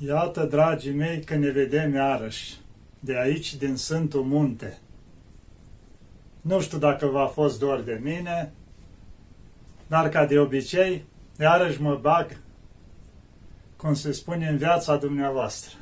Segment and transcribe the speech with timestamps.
[0.00, 2.56] Iată, dragii mei, că ne vedem iarăși,
[3.00, 4.78] de aici, din Sfântul Munte.
[6.40, 8.52] Nu știu dacă v-a fost dor de mine,
[9.86, 11.04] dar ca de obicei,
[11.38, 12.40] iarăși mă bag,
[13.76, 15.76] cum se spune, în viața dumneavoastră.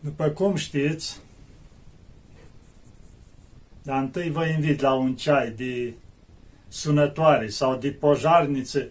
[0.00, 1.20] După cum știți,
[3.82, 5.94] dar întâi vă invit la un ceai de
[6.68, 8.90] sunătoare sau de pojarnițe,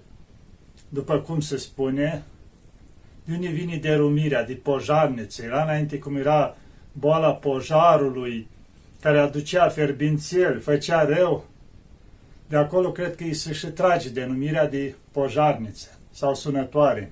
[0.90, 2.24] după cum se spune,
[3.24, 5.44] de unde vine derumirea, de pojarnițe.
[5.44, 6.56] Era înainte cum era
[6.92, 8.48] boala pojarului,
[9.02, 11.46] care aducea ferbințel, făcea rău.
[12.48, 17.12] De acolo cred că îi se și trage denumirea de pojarniță sau sunătoare.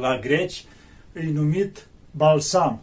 [0.00, 0.64] La greci
[1.12, 2.82] îi numit balsam.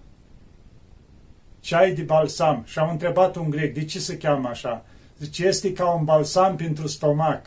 [1.59, 2.63] Ceai de balsam.
[2.66, 4.85] Și am întrebat un grec, de ce se cheamă așa?
[5.20, 7.46] Zice, este ca un balsam pentru stomac.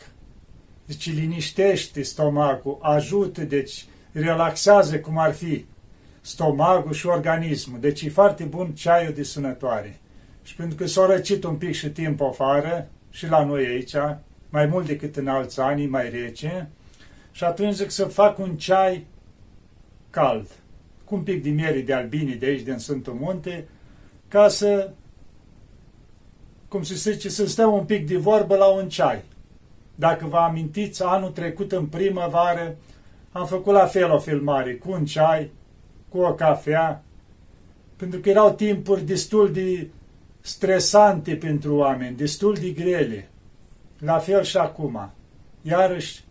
[0.85, 5.65] Deci liniștește stomacul, ajută, deci relaxează cum ar fi
[6.21, 7.79] stomacul și organismul.
[7.79, 9.99] Deci e foarte bun ceaiul de sunătoare.
[10.43, 13.95] Și pentru că s-a răcit un pic și timp afară, și la noi aici,
[14.49, 16.69] mai mult decât în alți ani, mai rece,
[17.31, 19.05] și atunci zic să fac un ceai
[20.09, 20.47] cald,
[21.03, 23.67] cu un pic de miere de albini de aici, din Sfântul Munte,
[24.27, 24.91] ca să,
[26.67, 29.23] cum se zice, să stăm un pic de vorbă la un ceai.
[29.95, 32.75] Dacă vă amintiți, anul trecut în primăvară
[33.31, 35.51] am făcut la fel o filmare, cu un ceai,
[36.09, 37.03] cu o cafea,
[37.95, 39.87] pentru că erau timpuri destul de
[40.41, 43.29] stresante pentru oameni, destul de grele.
[43.99, 45.11] La fel și acum.
[45.61, 46.23] Iarăși,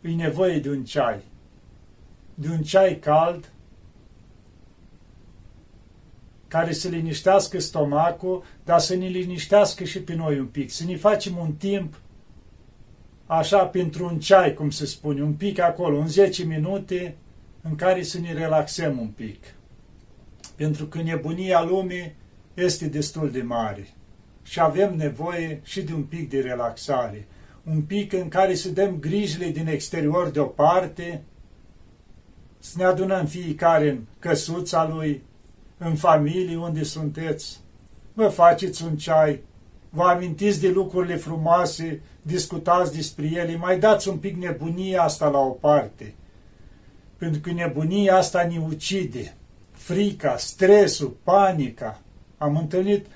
[0.00, 1.20] e nevoie de un ceai.
[2.34, 3.52] De un ceai cald,
[6.48, 10.96] care să liniștească stomacul, dar să ne liniștească și pe noi un pic, să ne
[10.96, 11.94] facem un timp
[13.32, 17.16] așa pentru un ceai, cum se spune, un pic acolo, în 10 minute,
[17.62, 19.44] în care să ne relaxăm un pic.
[20.56, 22.14] Pentru că nebunia lumii
[22.54, 23.88] este destul de mare
[24.42, 27.26] și avem nevoie și de un pic de relaxare.
[27.64, 31.22] Un pic în care să dăm grijile din exterior deoparte,
[32.58, 35.22] să ne adunăm fiecare în căsuța lui,
[35.78, 37.60] în familie unde sunteți,
[38.12, 39.40] vă faceți un ceai,
[39.90, 45.38] vă amintiți de lucrurile frumoase, discutați despre ele, mai dați un pic nebunia asta la
[45.38, 46.14] o parte.
[47.16, 49.34] Pentru că nebunia asta ne ucide.
[49.70, 52.00] Frica, stresul, panica.
[52.38, 53.06] Am întâlnit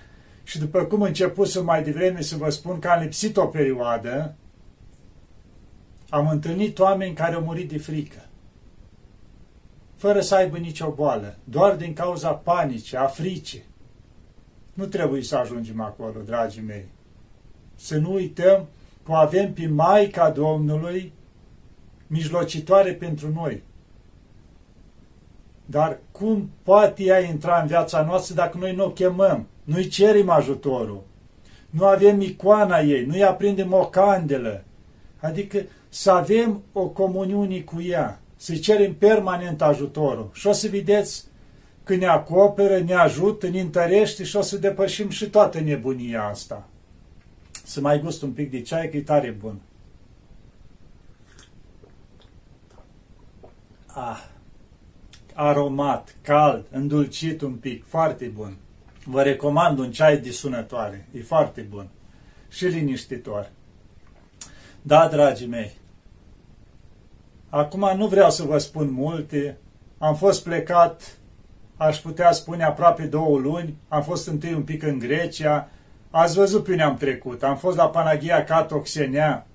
[0.43, 4.35] și după cum început să mai devreme să vă spun că am lipsit o perioadă,
[6.09, 8.25] am întâlnit oameni care au murit de frică
[10.05, 13.63] fără să aibă nicio boală, doar din cauza panicii, a fricii.
[14.75, 16.85] Nu trebuie să ajungem acolo, dragii mei.
[17.75, 18.67] Să nu uităm
[19.05, 21.13] că avem pe Maica Domnului
[22.07, 23.63] mijlocitoare pentru noi.
[25.67, 30.31] Dar cum poate ea intra în viața noastră dacă noi nu o chemăm, nu-i cerem
[30.31, 31.03] ajutorul,
[31.71, 34.65] nu avem icoana ei, nu-i aprindem o candelă,
[35.21, 40.31] adică să avem o comuniune cu ea să cerem permanent ajutorul.
[40.33, 41.25] Și o să vedeți
[41.85, 46.69] că ne acoperă, ne ajută, ne întărește și o să depășim și toată nebunia asta.
[47.65, 49.61] Să mai gust un pic de ceai, că e tare bun.
[53.87, 54.25] Ah,
[55.35, 58.57] aromat, cald, îndulcit un pic, foarte bun.
[59.05, 61.89] Vă recomand un ceai de sunătoare, e foarte bun
[62.49, 63.51] și liniștitor.
[64.83, 65.77] Da, dragii mei,
[67.55, 69.59] Acum nu vreau să vă spun multe.
[69.99, 71.17] Am fost plecat,
[71.77, 73.77] aș putea spune, aproape două luni.
[73.89, 75.69] Am fost întâi un pic în Grecia.
[76.11, 77.43] Ați văzut pe unde am trecut.
[77.43, 79.47] Am fost la Panagia Catoxenea.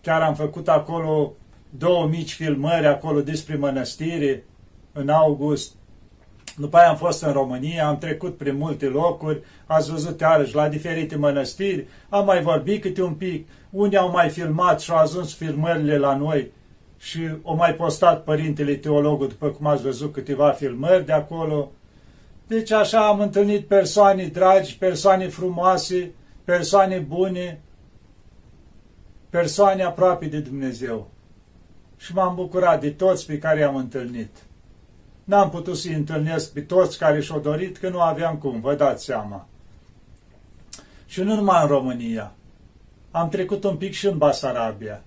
[0.00, 1.32] Chiar am făcut acolo
[1.78, 4.44] două mici filmări acolo despre mănăstire
[4.92, 5.72] în august.
[6.56, 10.68] După aia am fost în România, am trecut prin multe locuri, ați văzut iarăși la
[10.68, 15.34] diferite mănăstiri, am mai vorbit câte un pic, unii au mai filmat și au ajuns
[15.34, 16.50] filmările la noi
[17.04, 21.70] și o mai postat Părintele Teologul, după cum ați văzut câteva filmări de acolo.
[22.46, 26.12] Deci așa am întâlnit persoane dragi, persoane frumoase,
[26.44, 27.60] persoane bune,
[29.30, 31.10] persoane aproape de Dumnezeu.
[31.96, 34.36] Și m-am bucurat de toți pe care i-am întâlnit.
[35.24, 39.04] N-am putut să-i întâlnesc pe toți care și-au dorit, că nu aveam cum, vă dați
[39.04, 39.48] seama.
[41.06, 42.32] Și nu numai în România.
[43.10, 45.02] Am trecut un pic și în Basarabia.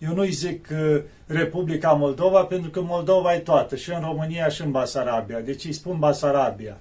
[0.00, 4.62] Eu nu-i zic uh, Republica Moldova, pentru că Moldova e toată, și în România și
[4.62, 5.40] în Basarabia.
[5.40, 6.80] Deci îi spun Basarabia.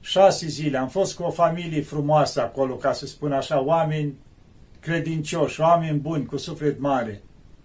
[0.00, 0.78] Șase zile.
[0.78, 4.14] Am fost cu o familie frumoasă acolo, ca să spun așa, oameni
[4.80, 7.22] credincioși, oameni buni, cu suflet mare.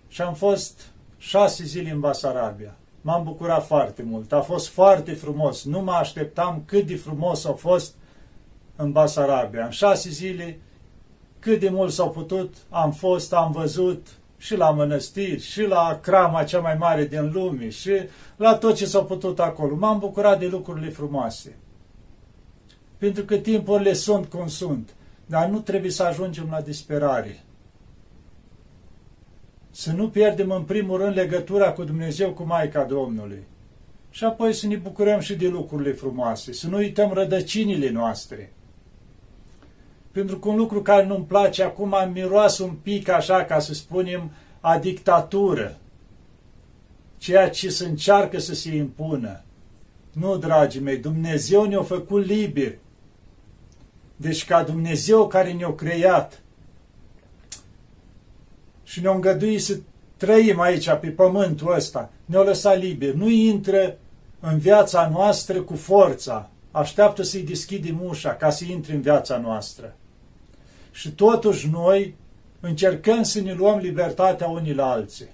[0.07, 0.81] Și am fost
[1.17, 2.75] șase zile în Basarabia.
[3.01, 4.31] m-am bucurat foarte mult.
[4.31, 5.63] A fost foarte frumos.
[5.63, 7.93] Nu mă așteptam cât de frumos a fost
[8.75, 9.65] în Basarabia.
[9.65, 10.59] În șase zile,
[11.39, 14.07] cât de mult s-au putut, am fost, am văzut
[14.37, 17.91] și la mănăstiri, și la crama cea mai mare din lume, și
[18.35, 19.75] la tot ce s-a putut acolo.
[19.75, 21.55] M-am bucurat de lucrurile frumoase.
[22.97, 24.89] Pentru că timpurile sunt cum sunt.
[25.25, 27.43] Dar nu trebuie să ajungem la disperare.
[29.71, 33.43] Să nu pierdem în primul rând legătura cu Dumnezeu, cu Maica Domnului.
[34.09, 38.53] Și apoi să ne bucurăm și de lucrurile frumoase, să nu uităm rădăcinile noastre.
[40.15, 44.31] Pentru că un lucru care nu-mi place acum miroasă un pic așa, ca să spunem,
[44.59, 45.77] a dictatură.
[47.17, 49.43] Ceea ce se încearcă să se impună.
[50.11, 52.79] Nu, dragii mei, Dumnezeu ne-a făcut liberi.
[54.15, 56.41] Deci ca Dumnezeu care ne-a creat
[58.83, 59.79] și ne-a îngăduit să
[60.17, 63.13] trăim aici, pe pământul ăsta, ne-a lăsat liber.
[63.13, 63.97] Nu intră
[64.39, 66.49] în viața noastră cu forța.
[66.71, 69.95] Așteaptă să-i deschidem ușa ca să intre în viața noastră.
[70.95, 72.15] Și totuși noi
[72.59, 75.27] încercăm să ne luăm libertatea unii la alții.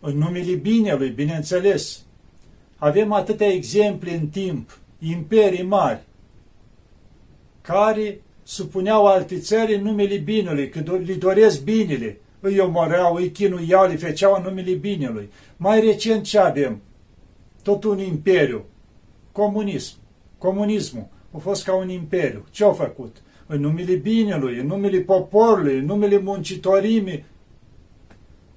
[0.00, 2.04] În numele binelui, bineînțeles,
[2.76, 6.02] avem atâtea exemple în timp, imperii mari,
[7.60, 13.86] care supuneau alte țări în numele binelui, că li doresc binele, îi omoreau, îi chinuiau,
[13.86, 15.28] li feceau în numele binelui.
[15.56, 16.80] Mai recent ce avem?
[17.62, 18.64] Tot un imperiu.
[19.32, 19.94] Comunism.
[20.38, 22.44] Comunismul a fost ca un imperiu.
[22.50, 23.16] Ce au făcut?
[23.46, 27.24] În numele binelui, în numele poporului, în numele muncitorimii,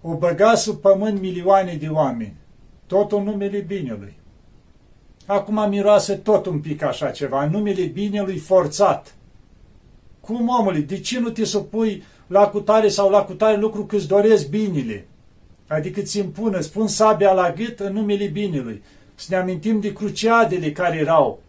[0.02, 2.36] o băga sub pământ milioane de oameni.
[2.88, 4.14] Tot în numele binelui.
[5.26, 9.16] Acum miroase tot un pic așa ceva, în numele binelui forțat.
[10.20, 14.08] Cum, omule, de ce nu te supui la cutare sau la cutare lucru că îți
[14.08, 15.08] doresc binele?
[15.68, 18.82] Adică ți impună, spun sabia la gât în numele binelui.
[19.16, 21.40] Să ne amintim de cruciadele care erau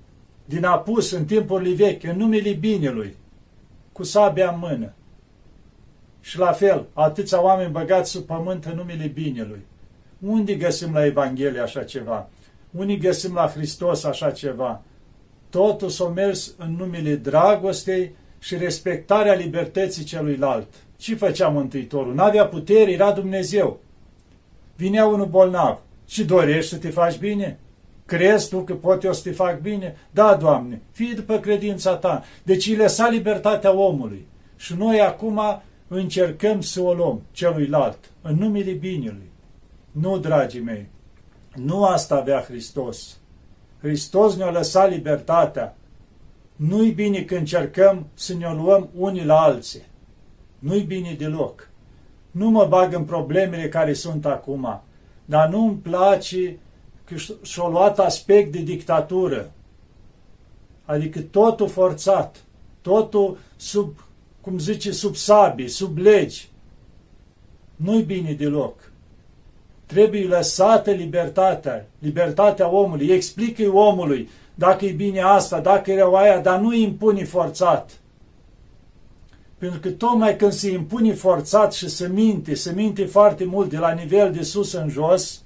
[0.44, 3.16] din apus în timpurile vechi, în numele binelui,
[3.92, 4.92] cu sabia în mână.
[6.20, 9.66] Și la fel, atâția oameni băgați sub pământ în numele binelui.
[10.18, 12.28] Unde găsim la Evanghelie așa ceva?
[12.70, 14.82] Unii găsim la Hristos așa ceva?
[15.50, 20.66] Totul s-a mers în numele dragostei și respectarea libertății celuilalt.
[20.96, 22.14] Ce făcea Mântuitorul?
[22.14, 23.80] N-avea putere, era Dumnezeu.
[24.76, 25.78] Vinea unul bolnav.
[26.06, 27.58] Și dorești să te faci bine?
[28.10, 29.96] Crezi tu că pot eu să te fac bine?
[30.10, 32.24] Da, Doamne, fii după credința ta.
[32.42, 34.26] Deci îi lăsa libertatea omului.
[34.56, 35.40] Și noi acum
[35.88, 39.30] încercăm să o luăm celuilalt, în numele binelui.
[39.90, 40.86] Nu, dragii mei,
[41.54, 43.18] nu asta avea Hristos.
[43.80, 45.76] Hristos ne-a lăsat libertatea.
[46.56, 49.82] Nu-i bine că încercăm să ne luăm unii la alții.
[50.58, 51.68] Nu-i bine deloc.
[52.30, 54.82] Nu mă bag în problemele care sunt acum,
[55.24, 56.58] dar nu-mi place
[57.10, 59.50] că și-a luat aspect de dictatură.
[60.84, 62.44] Adică totul forțat,
[62.82, 64.04] totul sub,
[64.40, 66.48] cum zice, sub sabii, sub legi.
[67.76, 68.92] Nu-i bine deloc.
[69.86, 73.06] Trebuie lăsată libertatea, libertatea omului.
[73.06, 77.90] Explică-i omului dacă e bine asta, dacă e rău aia, dar nu impune forțat.
[79.58, 83.78] Pentru că tocmai când se impune forțat și se minte, se minte foarte mult de
[83.78, 85.42] la nivel de sus în jos,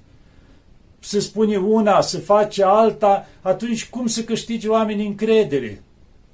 [1.05, 5.81] se spune una, se face alta, atunci cum să câștige oamenii încredere?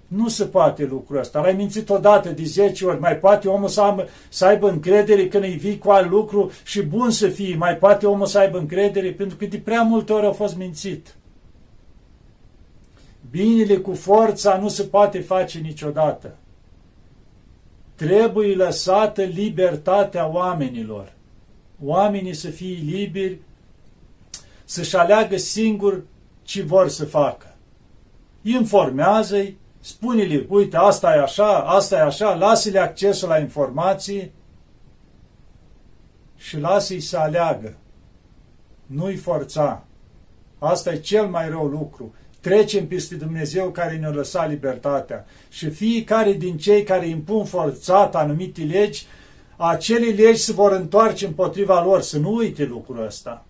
[0.08, 1.40] Nu se poate lucrul ăsta.
[1.40, 3.00] L-ai mințit odată de 10 ori.
[3.00, 6.82] Mai poate omul să, am, să aibă încredere când îi vii cu alt lucru și
[6.82, 7.56] bun să fie.
[7.56, 11.16] Mai poate omul să aibă încredere pentru că de prea multe ori a fost mințit.
[13.32, 16.36] Binele cu forța nu se poate face niciodată.
[17.96, 21.14] Trebuie lăsată libertatea oamenilor.
[21.84, 23.40] Oamenii să fie liberi,
[24.72, 26.04] să-și aleagă singur
[26.42, 27.56] ce vor să facă.
[28.42, 34.32] Informează-i, spune-le, uite, asta e așa, asta e așa, lasă-le accesul la informații
[36.36, 37.78] și lasă-i să aleagă.
[38.86, 39.84] Nu-i forța.
[40.60, 45.26] Asta e cel mai rău lucru trecem peste Dumnezeu care ne-a lăsat libertatea.
[45.50, 49.06] Și fiecare din cei care impun forțat anumite legi,
[49.58, 52.02] acele legi se vor întoarce împotriva lor.
[52.02, 53.46] Să nu uite lucrul ăsta.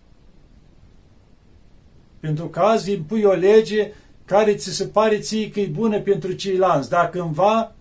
[2.22, 3.92] Pentru că azi impui o lege
[4.26, 6.90] care ți se pare ție că e bună pentru ceilalți.
[6.90, 7.72] Dacă cândva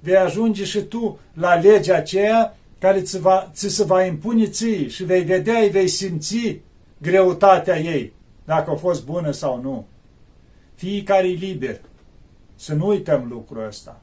[0.00, 4.88] vei ajunge și tu la legea aceea care ți, va, ți se va impune ție
[4.88, 6.60] și vei vedea, îi vei simți
[6.98, 8.12] greutatea ei,
[8.44, 9.86] dacă a fost bună sau nu.
[10.74, 11.80] Fiecare e liber.
[12.54, 14.00] Să nu uităm lucrul ăsta.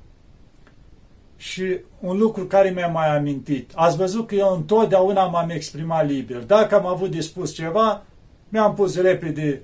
[1.38, 3.72] Și un lucru care mi-a mai amintit.
[3.76, 6.44] Ați văzut că eu întotdeauna m-am exprimat liber.
[6.44, 8.04] Dacă am avut de spus ceva,
[8.50, 9.62] mi-am pus repede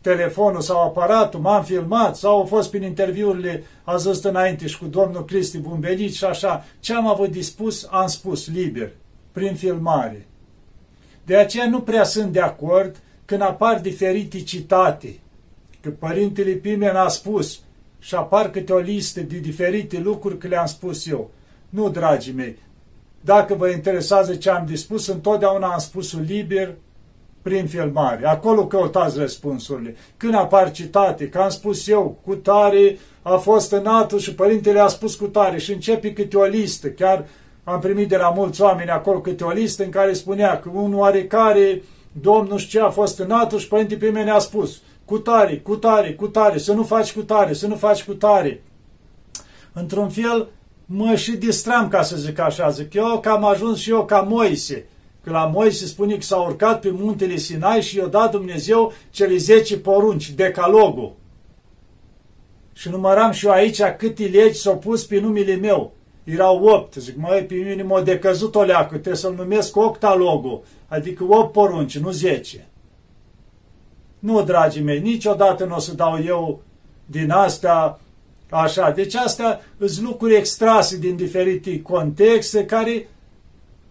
[0.00, 4.86] telefonul sau aparatul, m-am filmat sau au fost prin interviurile, a zis înainte și cu
[4.86, 6.64] domnul Cristi Bumbelici și așa.
[6.80, 8.90] Ce am avut dispus, am spus liber,
[9.32, 10.26] prin filmare.
[11.24, 15.18] De aceea nu prea sunt de acord când apar diferite citate.
[15.80, 17.60] Că Părintele Pimen a spus
[17.98, 21.30] și apar câte o listă de diferite lucruri că le-am spus eu.
[21.68, 22.56] Nu, dragii mei,
[23.20, 26.74] dacă vă interesează ce am dispus, întotdeauna am spus liber,
[27.42, 28.26] prin filmare.
[28.26, 29.96] Acolo căutați răspunsurile.
[30.16, 34.86] Când apar citate, că am spus eu, cu tare a fost înaltul și părintele a
[34.86, 36.88] spus cu tare și începe câte o listă.
[36.88, 37.26] Chiar
[37.64, 40.98] am primit de la mulți oameni acolo câte o listă în care spunea că unul
[40.98, 45.18] oarecare domn nu știu ce a fost înaltul și părintele pe mine a spus cu
[45.18, 48.62] tare, cu tare, cu tare, să nu faci cu tare, să nu faci cu tare.
[49.72, 50.48] Într-un fel,
[50.86, 54.20] mă și distram, ca să zic așa, zic eu că am ajuns și eu ca
[54.20, 54.86] Moise
[55.28, 59.36] Că la Moise spune că s-a urcat pe muntele Sinai și i-a dat Dumnezeu cele
[59.36, 61.12] 10 porunci, decalogul.
[62.72, 65.92] Și număram și eu aici câte legi s-au pus pe numele meu.
[66.24, 66.94] Erau opt.
[66.94, 71.98] Zic, măi, pe mine m-a decăzut o leacă, trebuie să-l numesc octalogul, adică opt porunci,
[71.98, 72.68] nu zece.
[74.18, 76.62] Nu, dragii mei, niciodată nu o să dau eu
[77.06, 78.00] din astea
[78.50, 78.90] așa.
[78.90, 83.08] Deci astea sunt lucruri extrase din diferite contexte care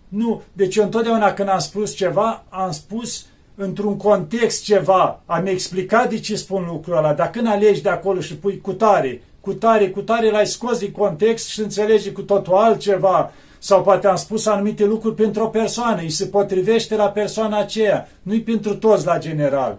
[0.07, 6.09] nu, deci eu întotdeauna când am spus ceva, am spus într-un context ceva, am explicat
[6.09, 9.53] de ce spun lucrul ăla, dar când alegi de acolo și pui cu tare, cu
[9.53, 14.15] tare, cu tare, l-ai scos din context și înțelegi cu totul altceva, sau poate am
[14.15, 19.05] spus anumite lucruri pentru o persoană, îi se potrivește la persoana aceea, nu-i pentru toți
[19.05, 19.77] la general.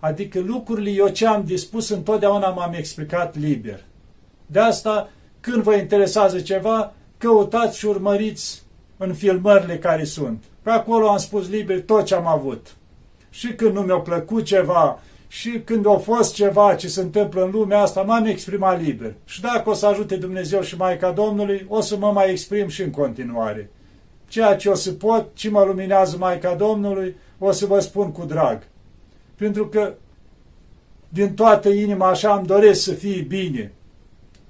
[0.00, 3.84] Adică lucrurile eu ce am dispus întotdeauna m-am explicat liber.
[4.46, 5.10] De asta,
[5.40, 8.62] când vă interesează ceva, căutați și urmăriți
[9.02, 10.44] în filmările care sunt.
[10.62, 12.74] Pe acolo am spus liber tot ce am avut.
[13.30, 17.50] Și când nu mi-a plăcut ceva, și când a fost ceva ce se întâmplă în
[17.50, 19.14] lumea asta, m-am exprimat liber.
[19.24, 22.82] Și dacă o să ajute Dumnezeu și Maica Domnului, o să mă mai exprim și
[22.82, 23.70] în continuare.
[24.28, 28.24] Ceea ce o să pot, ce mă luminează Maica Domnului, o să vă spun cu
[28.24, 28.62] drag.
[29.36, 29.94] Pentru că
[31.08, 33.72] din toată inima așa îmi doresc să fie bine.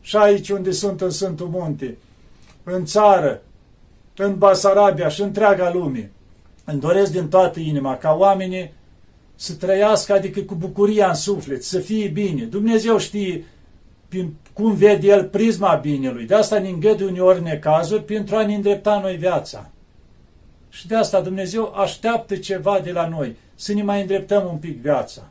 [0.01, 1.97] Și aici unde sunt în Sfântul Munte,
[2.65, 3.43] în țară,
[4.21, 6.11] în Basarabia și întreaga lume.
[6.65, 8.73] Îmi doresc din toată inima ca oamenii
[9.35, 12.45] să trăiască, adică cu bucuria în suflet, să fie bine.
[12.45, 13.45] Dumnezeu știe
[14.09, 16.27] prin cum vede El prisma binelui.
[16.27, 19.71] De asta ne îngăduie uneori necazuri pentru a ne îndrepta noi viața.
[20.69, 24.81] Și de asta Dumnezeu așteaptă ceva de la noi, să ne mai îndreptăm un pic
[24.81, 25.23] viața.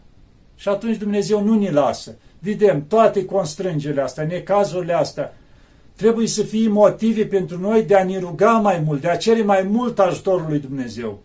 [0.55, 2.15] Și atunci Dumnezeu nu ne lasă.
[2.39, 5.34] Vedem toate constrângerile astea, necazurile astea,
[6.00, 9.41] trebuie să fie motive pentru noi de a ne ruga mai mult, de a cere
[9.41, 11.20] mai mult ajutorul lui Dumnezeu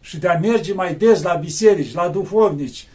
[0.00, 2.86] și de a merge mai des la biserici, la duhovnici,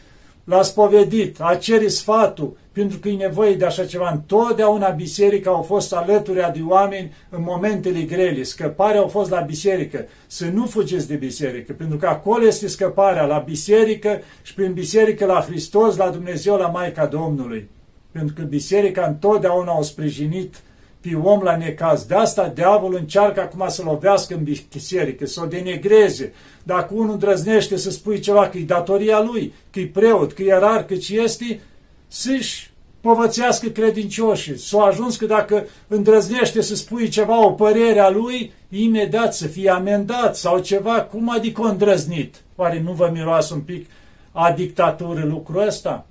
[0.43, 4.09] la spovedit, a cere sfatul, pentru că e nevoie de așa ceva.
[4.11, 8.43] Întotdeauna biserica au fost alături de oameni în momentele grele.
[8.43, 10.05] Scăparea au fost la biserică.
[10.27, 15.25] Să nu fugiți de biserică, pentru că acolo este scăparea, la biserică și prin biserică
[15.25, 17.69] la Hristos, la Dumnezeu, la Maica Domnului.
[18.11, 20.55] Pentru că biserica întotdeauna au sprijinit
[21.01, 22.03] pe om la necaz.
[22.03, 26.33] De asta diavolul încearcă acum să lovească în biserică, să o denegreze.
[26.63, 30.53] Dacă unul îndrăznește să spui ceva că e datoria lui, că e preot, că e
[30.53, 31.59] rar, că ce este,
[32.07, 34.57] să-și povățească credincioșii.
[34.57, 39.69] S-a ajuns că dacă îndrăznește să spui ceva, o părere a lui, imediat să fie
[39.69, 42.35] amendat sau ceva, cum adică îndrăznit?
[42.55, 43.89] Oare nu vă miroasă un pic
[44.31, 46.05] a dictatură lucrul ăsta?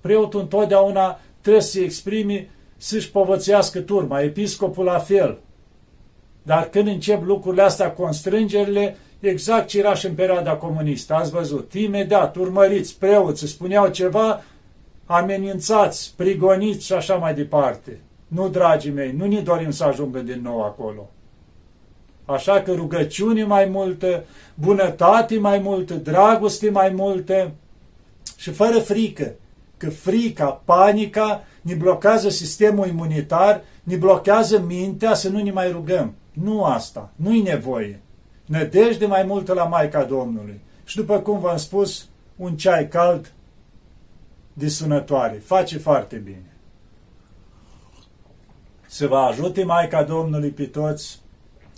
[0.00, 2.48] Preotul întotdeauna trebuie să exprime
[2.82, 5.38] să-și povățească turma, episcopul la fel.
[6.42, 11.72] Dar când încep lucrurile astea, constrângerile, exact ce era și în perioada comunistă, ați văzut,
[11.72, 14.42] imediat, urmăriți, preoți, spuneau ceva,
[15.06, 18.00] amenințați, prigoniți și așa mai departe.
[18.26, 21.10] Nu, dragii mei, nu ne dorim să ajungă din nou acolo.
[22.24, 24.24] Așa că rugăciune mai multă,
[24.54, 27.50] bunătate mai multă, dragoste mai multă
[28.36, 29.34] și fără frică,
[29.76, 36.14] că frica, panica ne blochează sistemul imunitar, ne blochează mintea să nu ne mai rugăm.
[36.32, 38.00] Nu asta, nu-i nevoie.
[38.46, 40.60] Nădejde mai multă la Maica Domnului.
[40.84, 43.32] Și după cum v-am spus, un ceai cald
[44.52, 45.34] disunătoare.
[45.34, 46.56] Face foarte bine.
[48.86, 51.20] Să vă ajute Maica Domnului pe toți,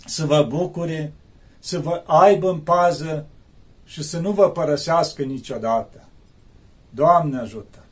[0.05, 1.13] să vă bucure,
[1.59, 3.25] să vă aibă în pază
[3.83, 6.07] și să nu vă părăsească niciodată.
[6.89, 7.84] Doamne ajută!